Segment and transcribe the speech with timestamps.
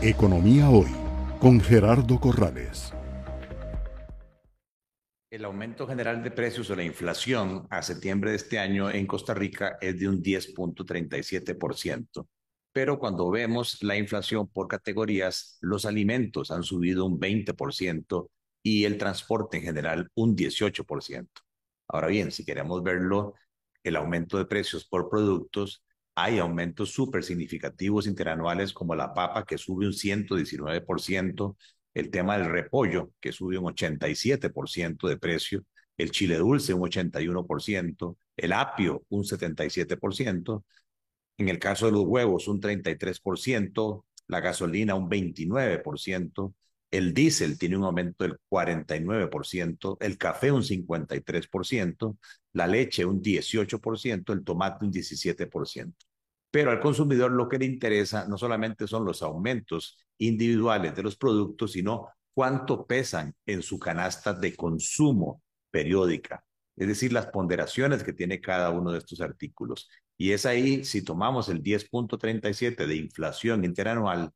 [0.00, 0.92] Economía Hoy
[1.40, 2.94] con Gerardo Corrales.
[5.28, 9.34] El aumento general de precios o la inflación a septiembre de este año en Costa
[9.34, 12.28] Rica es de un 10.37%.
[12.72, 18.28] Pero cuando vemos la inflación por categorías, los alimentos han subido un 20%
[18.62, 21.26] y el transporte en general un 18%.
[21.88, 23.34] Ahora bien, si queremos verlo,
[23.82, 25.82] el aumento de precios por productos,
[26.20, 31.56] hay aumentos súper significativos interanuales como la papa que sube un 119%,
[31.94, 35.64] el tema del repollo, que sube un 87% de precio,
[35.96, 40.64] el chile dulce un 81%, el apio un 77%,
[41.38, 46.52] en el caso de los huevos un 33%, la gasolina un 29%,
[46.90, 52.16] el diésel tiene un aumento del 49%, el café un 53%,
[52.54, 56.07] la leche un 18%, el tomate un 17%.
[56.50, 61.16] Pero al consumidor lo que le interesa no solamente son los aumentos individuales de los
[61.16, 66.44] productos, sino cuánto pesan en su canasta de consumo periódica,
[66.76, 69.88] es decir, las ponderaciones que tiene cada uno de estos artículos.
[70.16, 74.30] Y es ahí, si tomamos el 10.37 de inflación interanual,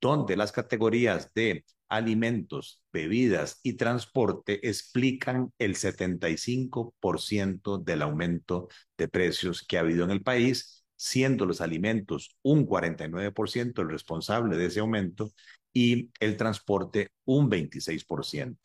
[0.00, 9.64] donde las categorías de alimentos, bebidas y transporte explican el 75% del aumento de precios
[9.66, 14.80] que ha habido en el país siendo los alimentos un 49% el responsable de ese
[14.80, 15.32] aumento
[15.72, 18.56] y el transporte un 26%.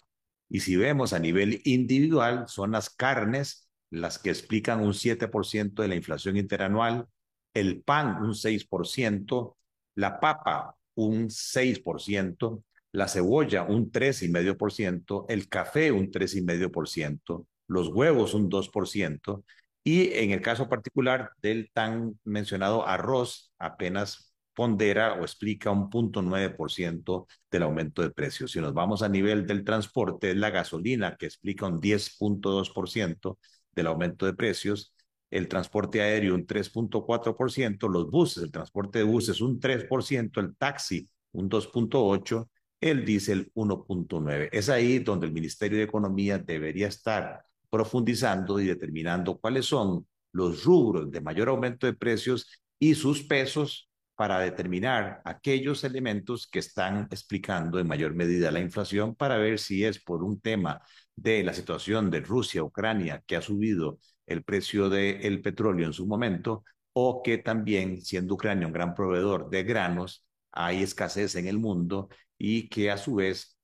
[0.50, 5.88] Y si vemos a nivel individual, son las carnes las que explican un 7% de
[5.88, 7.08] la inflación interanual,
[7.54, 9.58] el pan un 6%,
[9.96, 18.50] la papa un 6%, la cebolla un 3,5%, el café un 3,5%, los huevos un
[18.50, 19.44] 2%,
[19.90, 26.22] y en el caso particular del tan mencionado arroz, apenas pondera o explica un punto
[26.68, 28.52] ciento del aumento de precios.
[28.52, 33.40] Si nos vamos a nivel del transporte, es la gasolina que explica un 10.2%
[33.74, 34.94] del aumento de precios,
[35.32, 41.10] el transporte aéreo un 3.4%, los buses, el transporte de buses un 3%, el taxi
[41.32, 42.48] un 2.8%,
[42.80, 44.50] el diésel 1.9%.
[44.52, 50.64] Es ahí donde el Ministerio de Economía debería estar profundizando y determinando cuáles son los
[50.64, 52.48] rubros de mayor aumento de precios
[52.80, 59.16] y sus pesos para determinar aquellos elementos que están explicando en mayor medida la inflación
[59.16, 60.82] para ver si es por un tema
[61.16, 66.06] de la situación de Rusia, Ucrania, que ha subido el precio del petróleo en su
[66.06, 66.64] momento,
[66.94, 72.10] o que también, siendo Ucrania un gran proveedor de granos, hay escasez en el mundo
[72.38, 73.58] y que a su vez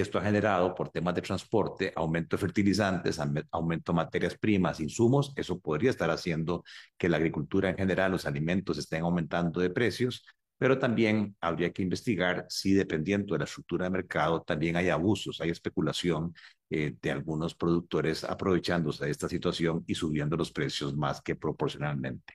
[0.00, 5.32] esto ha generado por temas de transporte, aumento de fertilizantes, aumento de materias primas, insumos.
[5.36, 6.64] Eso podría estar haciendo
[6.98, 10.24] que la agricultura en general, los alimentos estén aumentando de precios,
[10.58, 15.40] pero también habría que investigar si dependiendo de la estructura de mercado también hay abusos,
[15.40, 16.34] hay especulación
[16.70, 22.34] eh, de algunos productores aprovechándose de esta situación y subiendo los precios más que proporcionalmente.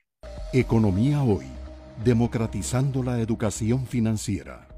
[0.52, 1.46] Economía hoy,
[2.04, 4.69] democratizando la educación financiera.